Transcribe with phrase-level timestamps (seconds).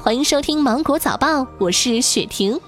[0.00, 2.58] 欢迎收听《芒果早报》，我是雪婷。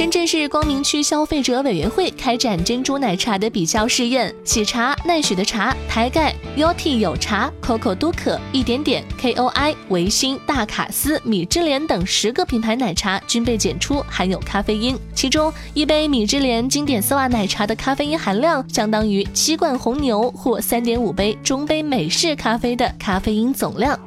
[0.00, 24.00] 深圳市光明区消费者委员会开展珍珠奶茶的比较试验，喜茶、奈雪的茶、台盖、Yoti 有茶、Coco 都可、一点点、KOI、维新、大卡斯、米芝莲等十个品牌奶茶均被检出含有咖啡因，其中一杯米芝莲经典丝袜奶茶的咖啡因含量相当于七罐红牛或三点五杯中杯美式咖啡的咖啡因总量。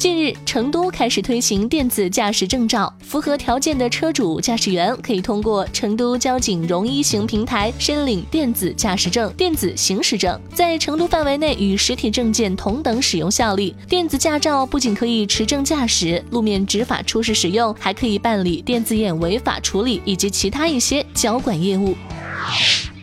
[0.00, 13.76] 近日，成都开始推行电子驾驶证照，符合条件的车主、驾驶员可以通过成都交警融一行平台申领电子驾驶证、电子行驶证，在成都范围内与实体证件同等使用效力。
[13.90, 21.94] 电子驾照不仅可以持证驾驶、路面执法出示使用，还可以办理电子眼违法处理以及其他一些交管业务。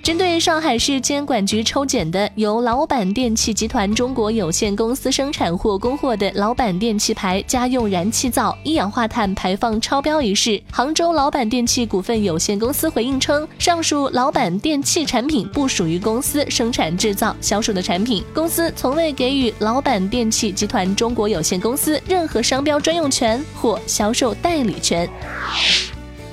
[0.07, 25.05] 针对上海市监管局抽检的由老板电器集团中国有限公司生产或供货的老板电器牌家用燃气灶一氧化碳排放超标一事，杭州老板电器股份有限公司回应称，上述老板电器产品不属于公司生产制造销售的产品，公司从未给予老板电器集团中国有限公司任何商标专用权或销售代理权。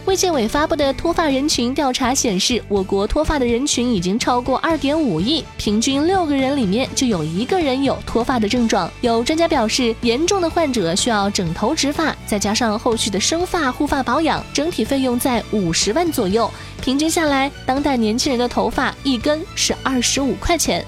[0.07, 8.91] 卫健委发布的脱发人群调查显示，我国脱发的人群已经超过二点五亿，平均六个人里面就有一个人有脱发的症状。
[9.01, 16.51] 有专家表示，严重的患者需要整头植发，再加上后续的生发护发保养，整体费用在五十万左右。
[16.83, 20.85] 平均下来，当代年轻人的头发一根是二十五块钱。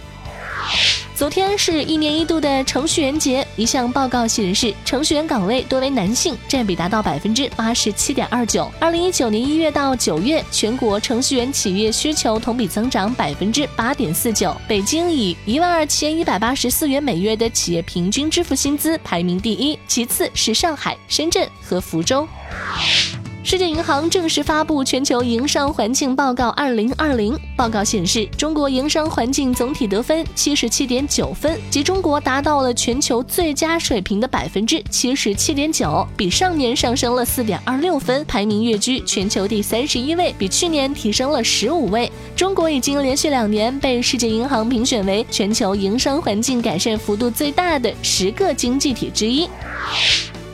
[1.15, 8.71] 昨天是一年一度的程序员节，一项报告显示，程序员岗位多为男性，占比达到百分之八十七点二九。
[8.79, 14.55] 二零一九年一月到九月，全国程序员企业需求同比增长百分之八点四九。
[14.69, 22.29] 北京以一万二千一百八十四元每月的企业平均支付薪资排名第一，其次是上海、深圳和福州。
[23.49, 27.33] 世界银行正式发布《全球营商环境报告（二零二零）》。
[27.55, 42.11] 报告显示，中国营商环境总体得分七十七点九分，即中国达到了全球最佳水平的百分之七十七点九，比上年上升了四点二六分，排名跃居全球第三十一位，比去年提升了十五位。
[42.35, 49.49] 中国已经连续两年被世界银行评选为全球营商环境改善幅度最大的十个经济体之一。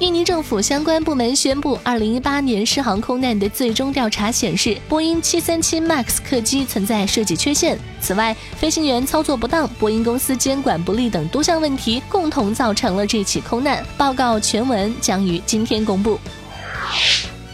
[0.02, 7.78] 印尼政府相关部门宣布，二零一八年失航空难的最终调查显示，波音七三七 MAX 客机存在设计缺陷。
[8.00, 13.80] 此外，飞行员操作不当、波音公司监管不力等多项问题，共同造成了这起空难。
[13.96, 16.18] 报告全文将于今天公布。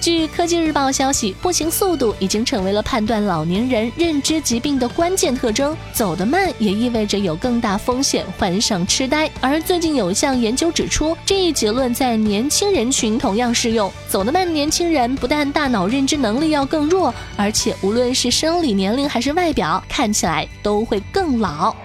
[0.08, 5.76] 据科技日报消息，步行速度已经成为了判断老年人认知疾病的关键特征。
[5.92, 9.30] 走得慢也意味着有更大风险患上痴呆。
[9.38, 13.92] 而最近有一项研究指出，这一结论在年轻人群同样适用。
[14.08, 21.76] 走得慢的，年轻人不但大脑认知能力要更弱，而且无论是生理年龄还是外表，看起来都会更老。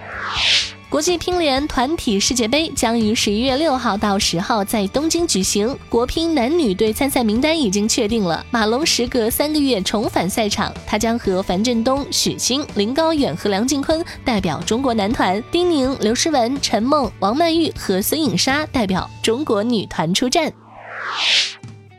[0.94, 5.76] 国际乒联团体世界杯将于十一月六号到十号在东京举行。
[5.88, 20.52] 国乒男女队参赛名单已经确定了，马龙时隔三个月重返赛场，他将和樊振东、许昕、林高远和梁靖昆代表中国男团，丁宁、刘诗雯、陈梦、王曼玉和孙颖莎代表中国女团出战。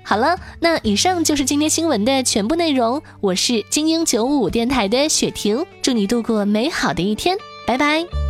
[0.03, 3.01] 好了，那以上就是今天新闻的全部内容。
[3.19, 7.35] 我是精英九五电台的雪婷，祝你度过美好的一天，
[7.67, 8.24] 拜拜。